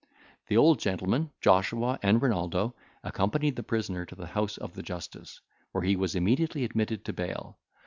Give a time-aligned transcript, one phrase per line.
[0.47, 5.41] The old gentleman, Joshua, and Renaldo accompanied the prisoner to the house of the justice,
[5.73, 7.59] where he was immediately admitted to bail.